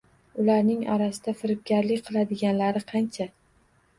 Ularning 0.43 0.79
orasida 0.93 1.33
firibgarlik 1.41 2.01
qiladiganlari 2.07 2.81
qancha. 2.93 3.29